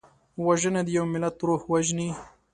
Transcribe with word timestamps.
وژنه 0.45 0.81
د 0.87 0.89
یو 0.97 1.05
ملت 1.13 1.35
روح 1.47 1.61
وژني 1.71 2.09